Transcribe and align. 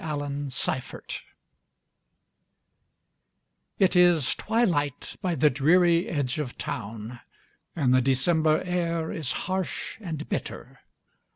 DINGY 0.03 0.49
STREET 0.49 1.21
It 3.77 3.95
is 3.95 4.33
twilight 4.33 5.15
by 5.21 5.35
the 5.35 5.51
dreary 5.51 6.07
edge 6.07 6.39
of 6.39 6.57
town, 6.57 7.19
And 7.75 7.93
the 7.93 8.01
December 8.01 8.63
air 8.63 9.11
Is 9.11 9.31
harsh 9.45 9.99
and 10.01 10.27
bitter. 10.27 10.79